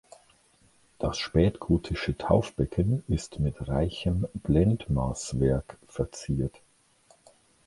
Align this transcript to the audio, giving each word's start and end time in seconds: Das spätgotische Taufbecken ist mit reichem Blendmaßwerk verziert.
Das 0.97 1.19
spätgotische 1.19 2.17
Taufbecken 2.17 3.03
ist 3.07 3.37
mit 3.39 3.67
reichem 3.67 4.25
Blendmaßwerk 4.33 5.77
verziert. 5.87 6.59